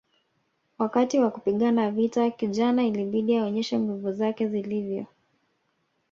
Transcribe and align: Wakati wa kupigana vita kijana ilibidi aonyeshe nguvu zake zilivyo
Wakati 0.77 1.19
wa 1.19 1.31
kupigana 1.31 1.91
vita 1.91 2.29
kijana 2.31 2.83
ilibidi 2.83 3.37
aonyeshe 3.37 3.79
nguvu 3.79 4.11
zake 4.11 4.47
zilivyo 4.47 5.05